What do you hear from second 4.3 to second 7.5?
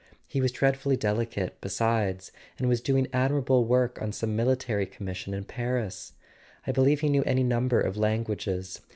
military commission in Paris; I believe he knew any